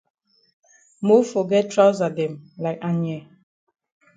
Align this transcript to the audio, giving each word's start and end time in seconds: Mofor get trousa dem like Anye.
Mofor 1.05 1.45
get 1.51 1.67
trousa 1.71 2.09
dem 2.17 2.33
like 2.63 2.83
Anye. 2.89 3.17